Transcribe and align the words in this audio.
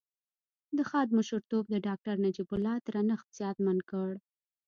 د 0.77 0.79
خاد 0.89 1.07
مشرتوب 1.17 1.63
د 1.69 1.75
داکتر 1.87 2.15
نجيب 2.25 2.49
الله 2.55 2.75
درنښت 2.87 3.27
زیانمن 3.37 3.79
کړ 3.89 4.11